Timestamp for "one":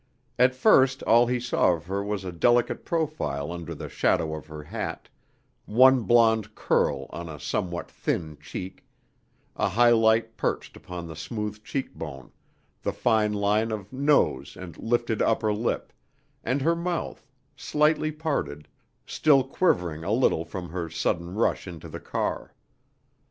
5.67-6.05